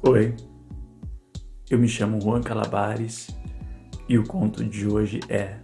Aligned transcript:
Oi, 0.00 0.32
eu 1.68 1.76
me 1.76 1.88
chamo 1.88 2.20
Juan 2.20 2.40
Calabares 2.40 3.36
e 4.08 4.16
o 4.16 4.22
conto 4.24 4.64
de 4.64 4.86
hoje 4.86 5.18
é 5.28 5.58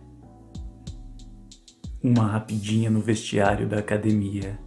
Uma 2.02 2.26
rapidinha 2.26 2.90
no 2.90 3.00
vestiário 3.00 3.68
da 3.68 3.78
academia. 3.78 4.58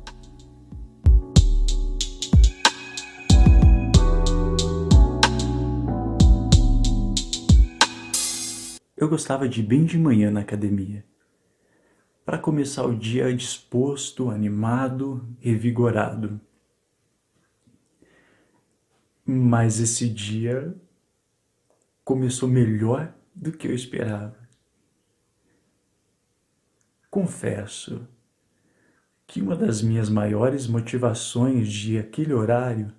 Eu 8.95 9.09
gostava 9.09 9.49
de 9.49 9.59
ir 9.59 9.63
bem 9.63 9.83
de 9.83 9.99
manhã 9.99 10.31
na 10.31 10.39
academia, 10.39 11.03
para 12.25 12.37
começar 12.37 12.85
o 12.85 12.95
dia 12.95 13.35
disposto, 13.35 14.29
animado, 14.29 15.27
revigorado. 15.41 16.39
Mas 19.29 19.81
esse 19.81 20.07
dia 20.07 20.73
começou 22.05 22.47
melhor 22.47 23.13
do 23.35 23.51
que 23.51 23.67
eu 23.67 23.75
esperava. 23.75 24.39
Confesso 27.11 28.07
que 29.27 29.41
uma 29.41 29.53
das 29.53 29.81
minhas 29.81 30.07
maiores 30.07 30.65
motivações 30.65 31.67
de 31.67 31.97
aquele 31.97 32.33
horário 32.33 32.95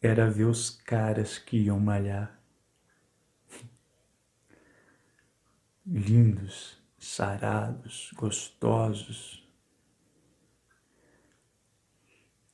era 0.00 0.30
ver 0.30 0.44
os 0.44 0.70
caras 0.70 1.36
que 1.36 1.64
iam 1.64 1.80
malhar. 1.80 2.40
Lindos, 5.84 6.80
sarados, 6.96 8.12
gostosos. 8.14 9.44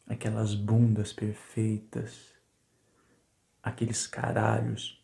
Aquelas 0.06 0.54
bundas 0.54 1.12
perfeitas 1.12 2.33
aqueles 3.64 4.06
caralhos 4.06 5.02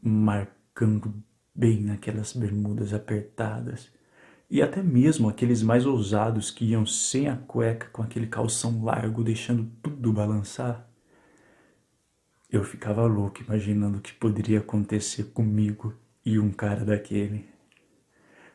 marcando 0.00 1.12
bem 1.52 1.80
naquelas 1.80 2.32
bermudas 2.32 2.94
apertadas, 2.94 3.90
e 4.48 4.62
até 4.62 4.82
mesmo 4.82 5.28
aqueles 5.28 5.62
mais 5.62 5.84
ousados 5.84 6.50
que 6.50 6.64
iam 6.64 6.86
sem 6.86 7.28
a 7.28 7.36
cueca 7.36 7.88
com 7.88 8.02
aquele 8.02 8.28
calção 8.28 8.82
largo 8.82 9.24
deixando 9.24 9.68
tudo 9.82 10.12
balançar. 10.12 10.88
Eu 12.48 12.64
ficava 12.64 13.04
louco 13.04 13.42
imaginando 13.42 13.98
o 13.98 14.00
que 14.00 14.14
poderia 14.14 14.60
acontecer 14.60 15.24
comigo 15.24 15.94
e 16.24 16.38
um 16.38 16.50
cara 16.50 16.82
daquele. 16.82 17.46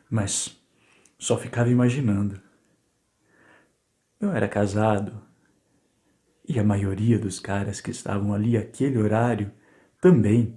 Mas 0.10 0.58
só 1.20 1.38
ficava 1.38 1.70
imaginando. 1.70 2.42
Eu 4.20 4.32
era 4.32 4.48
casado 4.48 5.22
e 6.47 6.59
a 6.59 6.63
maioria 6.63 7.17
dos 7.17 7.39
caras 7.39 7.80
que 7.80 7.91
estavam 7.91 8.33
ali 8.33 8.58
aquele 8.58 8.97
horário 8.97 9.52
também. 10.02 10.55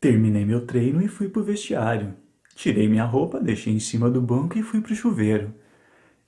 Terminei 0.00 0.44
meu 0.44 0.66
treino 0.66 1.02
e 1.02 1.08
fui 1.08 1.28
pro 1.28 1.42
vestiário. 1.42 2.14
Tirei 2.54 2.88
minha 2.88 3.04
roupa, 3.04 3.40
deixei 3.40 3.72
em 3.72 3.80
cima 3.80 4.10
do 4.10 4.20
banco 4.20 4.58
e 4.58 4.62
fui 4.62 4.80
pro 4.80 4.94
chuveiro. 4.94 5.52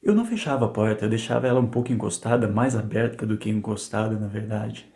Eu 0.03 0.15
não 0.15 0.25
fechava 0.25 0.67
a 0.67 0.69
porta, 0.69 1.09
deixava 1.09 1.47
ela 1.47 1.61
um 1.61 1.67
pouco 1.67 1.93
encostada, 1.93 2.49
mais 2.49 2.77
aberta 2.77 3.27
do 3.27 3.39
que 3.39 3.51
encostada, 3.51 4.19
na 4.19 4.27
verdade. 4.27 4.87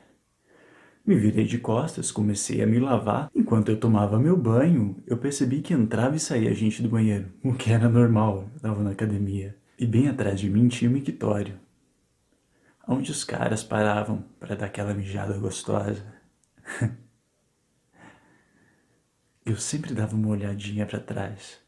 Me 1.04 1.14
virei 1.16 1.44
de 1.44 1.58
costas, 1.58 2.12
comecei 2.12 2.62
a 2.62 2.66
me 2.66 2.78
lavar. 2.78 3.30
Enquanto 3.34 3.70
eu 3.70 3.80
tomava 3.80 4.18
meu 4.18 4.36
banho, 4.36 4.96
eu 5.06 5.16
percebi 5.16 5.62
que 5.62 5.74
entrava 5.74 6.16
e 6.16 6.20
saía 6.20 6.54
gente 6.54 6.82
do 6.82 6.88
banheiro, 6.88 7.26
o 7.42 7.54
que 7.54 7.72
era 7.72 7.88
normal, 7.88 8.48
eu 8.50 8.56
estava 8.56 8.82
na 8.82 8.90
academia. 8.90 9.56
E 9.78 9.86
bem 9.86 10.08
atrás 10.08 10.38
de 10.38 10.48
mim 10.48 10.68
tinha 10.68 10.90
um 10.90 10.94
mictório 10.94 11.54
onde 12.90 13.12
os 13.12 13.22
caras 13.22 13.62
paravam 13.62 14.22
para 14.40 14.56
dar 14.56 14.66
aquela 14.66 14.92
mijada 14.92 15.38
gostosa. 15.38 16.04
Eu 19.46 19.56
sempre 19.56 19.94
dava 19.94 20.16
uma 20.16 20.30
olhadinha 20.30 20.84
para 20.84 20.98
trás. 20.98 21.60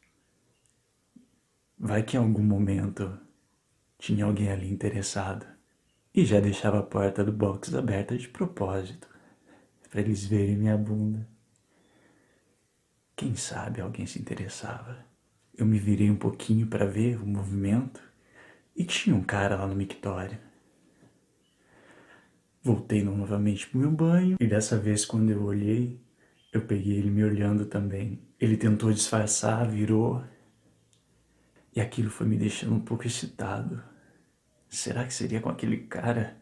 Vai 1.79 2.03
que 2.03 2.17
em 2.17 2.21
algum 2.21 2.43
momento 2.43 3.17
tinha 3.99 4.25
alguém 4.25 4.51
ali 4.51 4.69
interessado 4.69 5.47
e 6.13 6.25
já 6.25 6.41
deixava 6.41 6.81
a 6.81 6.83
porta 6.83 7.23
do 7.23 7.33
box 7.33 7.73
aberta 7.73 8.19
de 8.19 8.29
propósito 8.29 9.09
para 9.89 10.01
eles 10.01 10.25
verem 10.25 10.57
minha 10.57 10.77
bunda. 10.77 11.29
Quem 13.15 13.37
sabe 13.37 13.81
alguém 13.81 14.07
se 14.07 14.19
interessava. 14.19 15.07
Eu 15.57 15.67
me 15.67 15.79
virei 15.79 16.11
um 16.11 16.17
pouquinho 16.17 16.67
para 16.67 16.85
ver 16.85 17.23
o 17.23 17.27
movimento 17.27 18.03
e 18.75 18.85
tinha 18.85 19.15
um 19.15 19.23
cara 19.23 19.55
lá 19.55 19.69
no 19.69 19.77
mictório. 19.77 20.51
Voltei 22.65 23.03
novamente 23.03 23.67
pro 23.67 23.81
meu 23.81 23.91
banho 23.91 24.37
e 24.39 24.47
dessa 24.47 24.79
vez 24.79 25.05
quando 25.05 25.31
eu 25.31 25.43
olhei, 25.43 26.01
eu 26.53 26.61
peguei 26.65 26.97
ele 26.97 27.11
me 27.11 27.25
olhando 27.25 27.67
também. 27.67 28.23
Ele 28.39 28.57
tentou 28.57 28.93
disfarçar, 28.93 29.69
virou. 29.69 30.23
E 31.75 31.81
aquilo 31.81 32.09
foi 32.09 32.27
me 32.27 32.37
deixando 32.37 32.75
um 32.75 32.81
pouco 32.81 33.05
excitado. 33.05 33.83
Será 34.69 35.05
que 35.05 35.13
seria 35.13 35.41
com 35.41 35.49
aquele 35.49 35.79
cara 35.79 36.37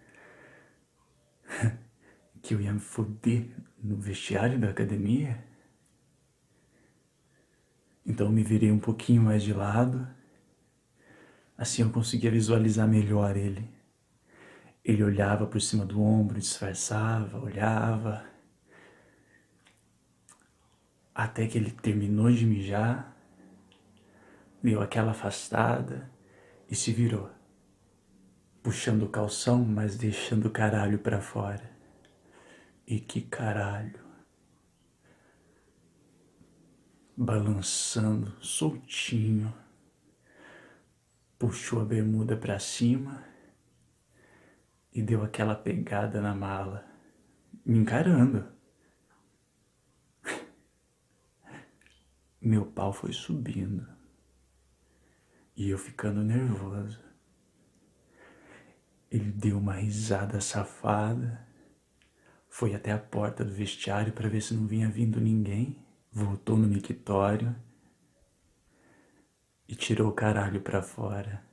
que 2.42 2.52
eu 2.52 2.60
ia 2.60 2.72
me 2.72 2.80
foder 2.80 3.48
no 3.82 3.96
vestiário 3.96 4.58
da 4.58 4.68
academia? 4.68 5.42
Então 8.04 8.26
eu 8.26 8.32
me 8.32 8.42
virei 8.42 8.70
um 8.70 8.78
pouquinho 8.78 9.22
mais 9.22 9.42
de 9.42 9.54
lado. 9.54 10.06
Assim 11.56 11.80
eu 11.80 11.90
conseguia 11.90 12.30
visualizar 12.30 12.86
melhor 12.86 13.38
ele. 13.38 13.79
Ele 14.84 15.04
olhava 15.04 15.46
por 15.46 15.60
cima 15.60 15.84
do 15.84 16.02
ombro, 16.02 16.38
disfarçava, 16.38 17.38
olhava. 17.38 18.24
Até 21.14 21.46
que 21.46 21.58
ele 21.58 21.70
terminou 21.70 22.32
de 22.32 22.46
mijar, 22.46 23.14
deu 24.62 24.80
aquela 24.80 25.10
afastada 25.10 26.10
e 26.70 26.74
se 26.74 26.92
virou, 26.92 27.30
puxando 28.62 29.02
o 29.02 29.08
calção, 29.08 29.62
mas 29.64 29.96
deixando 29.96 30.46
o 30.46 30.50
caralho 30.50 30.98
para 30.98 31.20
fora. 31.20 31.70
E 32.86 32.98
que 32.98 33.20
caralho! 33.20 34.00
Balançando 37.14 38.34
soltinho, 38.40 39.52
puxou 41.38 41.82
a 41.82 41.84
bermuda 41.84 42.34
para 42.34 42.58
cima 42.58 43.30
e 44.92 45.02
deu 45.02 45.22
aquela 45.22 45.54
pegada 45.54 46.20
na 46.20 46.34
mala, 46.34 46.84
me 47.64 47.78
encarando. 47.78 48.46
Meu 52.40 52.66
pau 52.66 52.92
foi 52.92 53.12
subindo 53.12 53.86
e 55.56 55.68
eu 55.68 55.78
ficando 55.78 56.22
nervoso. 56.22 56.98
Ele 59.10 59.30
deu 59.30 59.58
uma 59.58 59.74
risada 59.74 60.40
safada, 60.40 61.46
foi 62.48 62.74
até 62.74 62.92
a 62.92 62.98
porta 62.98 63.44
do 63.44 63.52
vestiário 63.52 64.12
para 64.12 64.28
ver 64.28 64.40
se 64.40 64.54
não 64.54 64.66
vinha 64.66 64.88
vindo 64.88 65.20
ninguém, 65.20 65.76
voltou 66.12 66.56
no 66.56 66.66
mictório 66.66 67.54
e 69.68 69.74
tirou 69.74 70.08
o 70.08 70.14
caralho 70.14 70.60
para 70.60 70.82
fora. 70.82 71.49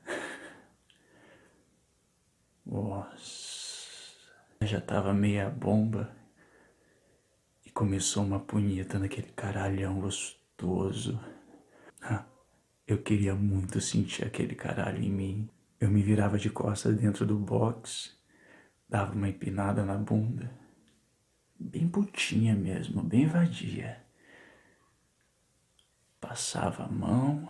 Já 4.67 4.81
tava 4.81 5.13
meia 5.13 5.49
bomba 5.49 6.13
e 7.65 7.69
começou 7.71 8.23
uma 8.23 8.39
punheta 8.39 8.99
naquele 8.99 9.31
caralhão 9.31 10.01
gostoso. 10.01 11.19
Eu 12.85 13.01
queria 13.01 13.33
muito 13.33 13.79
sentir 13.79 14.25
aquele 14.25 14.55
caralho 14.55 15.01
em 15.01 15.09
mim. 15.09 15.49
Eu 15.79 15.89
me 15.89 16.01
virava 16.01 16.37
de 16.37 16.49
costas 16.49 16.97
dentro 16.97 17.25
do 17.25 17.37
box, 17.37 18.17
dava 18.89 19.13
uma 19.13 19.29
empinada 19.29 19.85
na 19.85 19.97
bunda, 19.97 20.51
bem 21.59 21.87
putinha 21.87 22.55
mesmo, 22.55 23.01
bem 23.03 23.25
vadia. 23.25 24.03
Passava 26.19 26.85
a 26.85 26.89
mão 26.89 27.49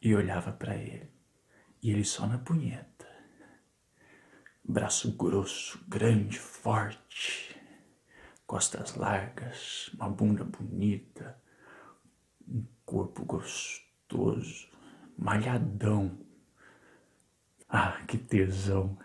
e 0.00 0.14
olhava 0.14 0.52
para 0.52 0.76
ele, 0.76 1.10
e 1.82 1.90
ele 1.90 2.04
só 2.04 2.26
na 2.26 2.38
punheta 2.38 2.87
braço 4.68 5.12
grosso, 5.12 5.82
grande, 5.88 6.38
forte, 6.38 7.58
costas 8.46 8.94
largas, 8.96 9.90
uma 9.94 10.10
bunda 10.10 10.44
bonita, 10.44 11.40
um 12.46 12.62
corpo 12.84 13.24
gostoso, 13.24 14.68
malhadão. 15.16 16.18
Ah, 17.66 18.02
que 18.06 18.18
tesão! 18.18 18.98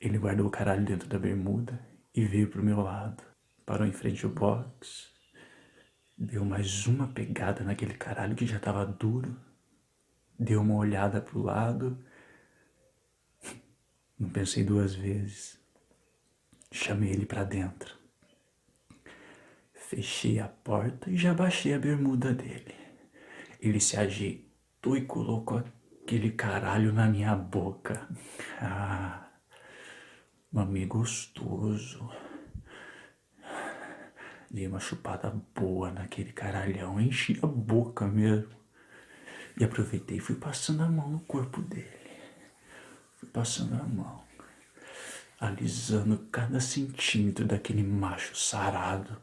Ele 0.00 0.16
guardou 0.16 0.46
o 0.46 0.50
caralho 0.50 0.84
dentro 0.84 1.08
da 1.08 1.18
bermuda 1.18 1.84
e 2.14 2.24
veio 2.24 2.48
pro 2.48 2.62
meu 2.62 2.80
lado. 2.80 3.24
Parou 3.64 3.84
em 3.84 3.92
frente 3.92 4.24
ao 4.24 4.30
box, 4.30 5.08
deu 6.16 6.44
mais 6.44 6.86
uma 6.86 7.08
pegada 7.08 7.64
naquele 7.64 7.94
caralho 7.94 8.36
que 8.36 8.46
já 8.46 8.60
tava 8.60 8.86
duro, 8.86 9.36
deu 10.38 10.60
uma 10.60 10.76
olhada 10.76 11.20
pro 11.20 11.42
lado 11.42 11.98
não 14.18 14.30
pensei 14.30 14.64
duas 14.64 14.94
vezes. 14.94 15.58
Chamei 16.72 17.10
ele 17.10 17.26
para 17.26 17.44
dentro. 17.44 17.94
Fechei 19.72 20.40
a 20.40 20.48
porta 20.48 21.10
e 21.10 21.16
já 21.16 21.32
baixei 21.32 21.74
a 21.74 21.78
bermuda 21.78 22.32
dele. 22.32 22.74
Ele 23.60 23.78
se 23.80 23.96
ajeitou 23.96 24.96
e 24.96 25.04
colocou 25.04 25.62
aquele 26.02 26.32
caralho 26.32 26.92
na 26.92 27.06
minha 27.06 27.34
boca. 27.36 28.08
Ah, 28.60 29.28
mamei 30.50 30.86
gostoso. 30.86 32.10
Dei 34.50 34.66
uma 34.66 34.80
chupada 34.80 35.30
boa 35.54 35.90
naquele 35.90 36.32
caralhão, 36.32 37.00
enchi 37.00 37.38
a 37.42 37.46
boca 37.46 38.06
mesmo. 38.06 38.56
E 39.58 39.64
aproveitei 39.64 40.18
e 40.18 40.20
fui 40.20 40.36
passando 40.36 40.82
a 40.82 40.88
mão 40.88 41.10
no 41.10 41.20
corpo 41.20 41.60
dele. 41.62 42.05
Passando 43.32 43.74
a 43.74 43.84
mão, 43.84 44.22
alisando 45.38 46.18
cada 46.32 46.60
centímetro 46.60 47.44
daquele 47.44 47.82
macho 47.82 48.34
sarado, 48.34 49.16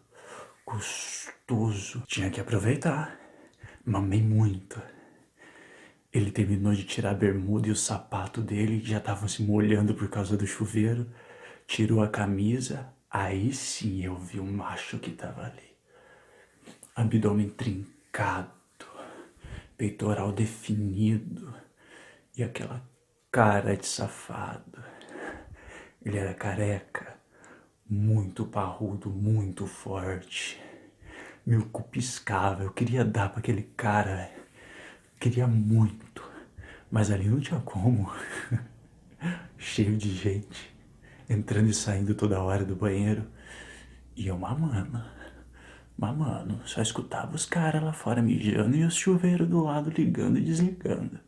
gostoso. 0.65 2.03
Tinha 2.07 2.29
que 2.29 2.39
aproveitar. 2.39 3.19
Mamei 3.85 4.21
muito. 4.21 4.81
Ele 6.11 6.31
terminou 6.31 6.73
de 6.73 6.83
tirar 6.83 7.11
a 7.11 7.15
bermuda 7.15 7.67
e 7.67 7.71
o 7.71 7.75
sapato 7.75 8.39
dele, 8.39 8.79
que 8.79 8.89
já 8.89 8.99
estavam 8.99 9.27
se 9.27 9.41
molhando 9.41 9.95
por 9.95 10.07
causa 10.09 10.37
do 10.37 10.45
chuveiro. 10.45 11.09
Tirou 11.65 12.03
a 12.03 12.07
camisa, 12.07 12.93
aí 13.09 13.51
sim 13.51 14.03
eu 14.03 14.15
vi 14.15 14.39
o 14.39 14.45
macho 14.45 14.99
que 14.99 15.09
estava 15.09 15.45
ali. 15.45 15.73
Abdômen 16.95 17.49
trincado, 17.49 18.51
peitoral 19.75 20.31
definido 20.31 21.53
e 22.37 22.43
aquela 22.43 22.81
cara 23.33 23.75
de 23.75 23.87
safado. 23.87 24.83
Ele 26.05 26.19
era 26.19 26.35
careca, 26.35 27.15
muito 27.89 28.45
parrudo, 28.45 29.09
muito 29.09 29.65
forte. 29.65 30.61
Meu 31.43 31.65
cu 31.65 31.81
piscava, 31.81 32.61
eu 32.63 32.69
queria 32.71 33.03
dar 33.03 33.29
para 33.29 33.39
aquele 33.39 33.63
cara, 33.75 34.15
velho. 34.17 34.43
Queria 35.19 35.47
muito, 35.47 36.23
mas 36.91 37.09
ali 37.09 37.27
não 37.27 37.39
tinha 37.39 37.59
como. 37.61 38.11
Cheio 39.57 39.97
de 39.97 40.13
gente, 40.13 40.71
entrando 41.27 41.69
e 41.71 41.73
saindo 41.73 42.13
toda 42.13 42.39
hora 42.39 42.63
do 42.63 42.75
banheiro. 42.75 43.25
E 44.15 44.27
eu 44.27 44.37
mamando, 44.37 45.03
mamando. 45.97 46.61
Só 46.67 46.83
escutava 46.83 47.35
os 47.35 47.47
caras 47.47 47.81
lá 47.81 47.93
fora 47.93 48.21
mijando 48.21 48.75
e 48.75 48.83
os 48.83 48.93
chuveiros 48.93 49.49
do 49.49 49.63
lado 49.63 49.89
ligando 49.89 50.37
e 50.37 50.41
desligando. 50.43 51.19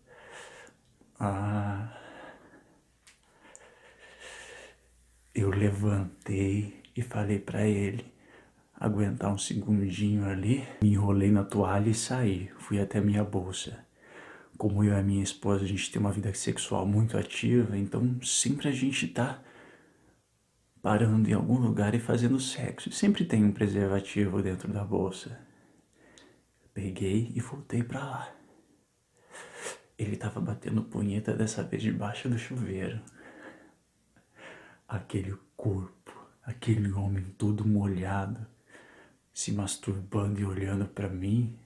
Ah. 1.20 1.98
Eu 5.34 5.50
levantei 5.50 6.82
e 6.96 7.02
falei 7.02 7.40
para 7.40 7.66
ele 7.68 8.14
aguentar 8.74 9.34
um 9.34 9.38
segundinho 9.38 10.26
ali. 10.26 10.68
Me 10.82 10.94
enrolei 10.94 11.32
na 11.32 11.44
toalha 11.44 11.90
e 11.90 11.94
saí. 11.94 12.52
Fui 12.58 12.80
até 12.80 13.02
minha 13.02 13.24
bolsa 13.24 13.86
como 14.58 14.84
eu 14.84 14.94
e 14.94 14.96
a 14.96 15.04
minha 15.04 15.24
esposa, 15.24 15.64
a 15.64 15.68
gente 15.68 15.92
tem 15.92 16.00
uma 16.00 16.12
vida 16.12 16.34
sexual 16.34 16.86
muito 16.86 17.18
ativa, 17.18 17.78
então 17.78 18.18
sempre 18.22 18.70
a 18.70 18.72
gente 18.72 19.08
tá 19.08 19.42
parando 20.82 21.30
em 21.30 21.34
algum 21.34 21.58
lugar 21.58 21.94
e 21.94 22.00
fazendo 22.00 22.40
sexo. 22.40 22.92
Sempre 22.92 23.26
tem 23.26 23.44
um 23.44 23.52
preservativo 23.52 24.42
dentro 24.42 24.72
da 24.72 24.84
bolsa. 24.84 25.40
Peguei 26.74 27.32
e 27.34 27.40
voltei 27.40 27.84
para 27.84 28.00
lá. 28.00 28.36
Ele 29.98 30.18
tava 30.18 30.42
batendo 30.42 30.84
punheta 30.84 31.34
dessa 31.34 31.64
vez 31.64 31.82
debaixo 31.82 32.30
do 32.30 32.38
chuveiro. 32.38 33.02
Aquele 34.88 35.38
corpo, 35.56 36.14
aquele 36.44 36.92
homem 36.92 37.24
todo 37.38 37.66
molhado, 37.66 38.46
se 39.34 39.52
masturbando 39.52 40.40
e 40.40 40.46
olhando 40.46 40.86
para 40.88 41.10
mim. 41.10 41.58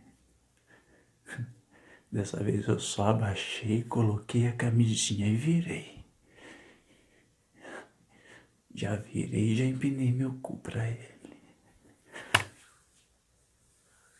Dessa 2.12 2.44
vez 2.44 2.68
eu 2.68 2.80
só 2.80 3.10
abaixei, 3.10 3.84
coloquei 3.84 4.48
a 4.48 4.56
camisinha 4.56 5.28
e 5.28 5.36
virei. 5.36 6.04
Já 8.74 8.96
virei, 8.96 9.56
já 9.56 9.66
empinei 9.66 10.12
meu 10.12 10.34
cu 10.40 10.58
pra 10.58 10.88
ele. 10.88 11.20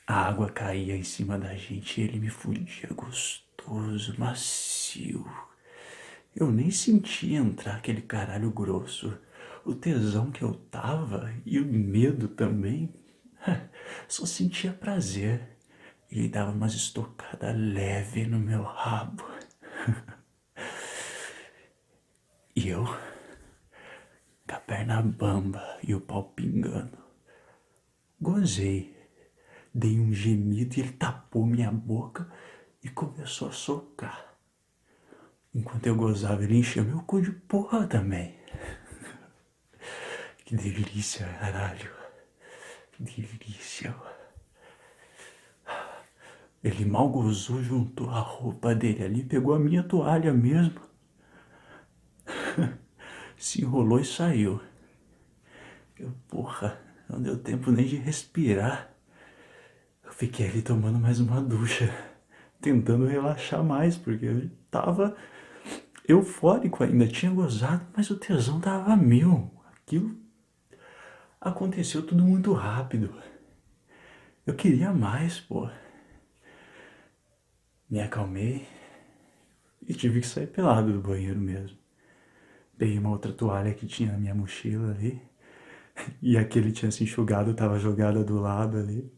A 0.06 0.28
água 0.28 0.52
caía 0.52 0.96
em 0.96 1.04
cima 1.04 1.38
da 1.38 1.56
gente 1.56 2.02
e 2.02 2.04
ele 2.04 2.20
me 2.20 2.30
fudia 2.30 2.90
gostoso, 2.94 3.44
macio. 4.18 5.26
Eu 6.36 6.52
nem 6.52 6.72
sentia 6.72 7.40
entrar 7.40 7.76
aquele 7.76 8.02
caralho 8.02 8.52
grosso. 8.52 9.18
O 9.66 9.76
tesão 9.76 10.32
que 10.32 10.42
eu 10.42 10.54
tava 10.54 11.34
e 11.46 11.60
o 11.60 11.66
medo 11.66 12.28
também. 12.28 12.94
Só 14.08 14.26
sentia 14.26 14.72
prazer. 14.72 15.58
Ele 16.10 16.28
dava 16.28 16.52
umas 16.52 16.74
estocadas 16.74 17.56
leve 17.56 18.26
no 18.26 18.40
meu 18.40 18.64
rabo. 18.64 19.24
e 22.56 22.70
eu, 22.70 22.86
com 24.48 24.56
a 24.56 24.60
perna 24.60 25.02
bamba 25.02 25.78
e 25.84 25.94
o 25.94 26.02
pau 26.02 26.32
pingando. 26.36 26.98
Gozei, 28.22 28.98
dei 29.74 30.00
um 30.00 30.12
gemido 30.12 30.78
e 30.78 30.82
ele 30.82 30.92
tapou 30.94 31.46
minha 31.46 31.72
boca 31.72 32.30
e 32.84 32.90
começou 32.90 33.50
a 33.50 33.52
socar. 33.52 34.36
Enquanto 35.54 35.88
eu 35.88 35.96
gozava, 35.96 36.44
ele 36.44 36.58
encheu 36.58 36.84
meu 36.84 37.02
cu 37.02 37.22
de 37.22 37.32
porra 37.32 37.88
também. 37.88 38.38
que 40.46 40.56
delícia, 40.56 41.26
caralho. 41.40 41.92
Que 43.06 43.22
delícia. 43.22 43.96
Ele 46.64 46.84
mal 46.84 47.10
gozou, 47.10 47.64
juntou 47.64 48.10
a 48.10 48.20
roupa 48.20 48.76
dele 48.76 49.04
ali, 49.04 49.24
pegou 49.24 49.54
a 49.54 49.60
minha 49.60 49.82
toalha 49.82 50.34
mesmo, 50.34 50.82
se 53.38 53.62
enrolou 53.62 54.00
e 54.00 54.06
saiu. 54.06 54.60
Eu, 55.98 56.14
porra, 56.28 56.78
não 57.10 57.22
deu 57.22 57.38
tempo 57.38 57.72
nem 57.72 57.86
de 57.86 57.96
respirar. 57.96 58.94
Eu 60.04 60.12
fiquei 60.12 60.50
ali 60.50 60.62
tomando 60.62 61.00
mais 61.00 61.22
uma 61.22 61.42
ducha, 61.42 61.94
tentando 62.62 63.06
relaxar 63.06 63.64
mais, 63.64 63.98
porque 63.98 64.26
eu 64.26 64.50
tava 64.70 65.16
eufórico 66.08 66.84
ainda, 66.84 67.08
tinha 67.08 67.32
gozado, 67.32 67.86
mas 67.96 68.10
o 68.10 68.18
tesão 68.18 68.60
tava 68.60 68.96
mil. 68.96 69.52
Aquilo 69.82 70.16
aconteceu 71.40 72.06
tudo 72.06 72.24
muito 72.24 72.52
rápido. 72.54 73.14
Eu 74.46 74.56
queria 74.56 74.92
mais, 74.92 75.40
pô. 75.40 75.70
Me 77.90 78.02
acalmei 78.02 78.68
e 79.88 79.94
tive 79.94 80.22
que 80.22 80.28
sair 80.28 80.48
pelado 80.48 80.92
do 80.92 81.02
banheiro 81.02 81.40
mesmo. 81.40 81.78
Dei 82.78 82.98
uma 82.98 83.10
outra 83.10 83.32
toalha 83.34 83.74
que 83.74 83.88
tinha 83.88 84.12
na 84.12 84.18
minha 84.18 84.36
mochila 84.36 84.92
ali. 84.92 85.22
E 86.22 86.38
aquele 86.38 86.72
tinha 86.72 86.92
se 86.92 87.04
enxugado, 87.04 87.52
estava 87.52 87.78
jogada 87.78 88.24
do 88.24 88.40
lado 88.40 88.78
ali. 88.78 89.12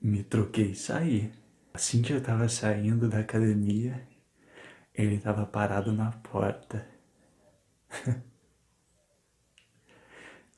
Me 0.00 0.22
troquei 0.22 0.72
e 0.72 0.74
saí. 0.74 1.32
Assim 1.74 2.02
que 2.02 2.12
eu 2.12 2.18
estava 2.18 2.48
saindo 2.48 3.08
da 3.08 3.18
academia, 3.18 4.06
ele 4.94 5.16
estava 5.16 5.44
parado 5.44 5.92
na 5.92 6.12
porta. 6.12 6.86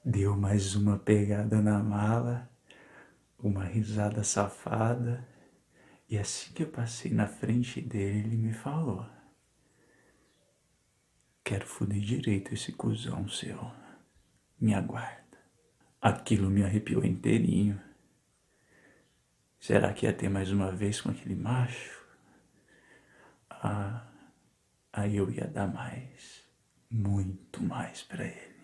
Deu 0.04 0.37
mais 0.37 0.75
uma 0.75 0.99
pegada 0.99 1.62
na 1.62 1.82
mala, 1.82 2.50
uma 3.38 3.64
risada 3.64 4.23
safada 4.23 5.26
e 6.06 6.18
assim 6.18 6.52
que 6.52 6.64
eu 6.64 6.68
passei 6.68 7.11
na 7.11 7.26
frente 7.26 7.80
dele, 7.80 8.18
ele 8.18 8.37
me 8.37 8.52
falou: 8.52 9.04
Quero 11.42 11.66
foder 11.66 11.99
direito 11.99 12.52
esse 12.52 12.73
cuzão 12.73 13.26
seu. 13.26 13.73
Me 14.61 14.75
aguarda. 14.75 15.38
Aquilo 16.00 16.50
me 16.50 16.62
arrepiou 16.62 17.04
inteirinho. 17.04 17.86
Será 19.58 19.92
que 19.92 20.06
ia 20.06 20.12
ter 20.12 20.28
mais 20.28 20.50
uma 20.50 20.70
vez 20.70 21.00
com 21.00 21.10
aquele 21.10 21.34
macho? 21.34 22.04
Ah, 23.50 24.06
aí 24.92 25.16
eu 25.16 25.30
ia 25.30 25.46
dar 25.46 25.66
mais, 25.66 26.44
muito 26.90 27.62
mais 27.62 28.02
para 28.02 28.25
ele. 28.25 28.55